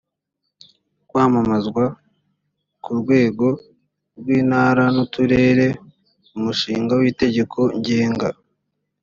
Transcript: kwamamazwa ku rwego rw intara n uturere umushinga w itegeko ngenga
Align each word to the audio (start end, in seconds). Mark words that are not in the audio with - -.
kwamamazwa 1.09 1.83
ku 2.83 2.91
rwego 2.99 3.47
rw 4.19 4.27
intara 4.39 4.83
n 4.93 4.97
uturere 5.05 5.67
umushinga 6.35 6.93
w 7.01 7.03
itegeko 7.11 7.59
ngenga 7.77 8.29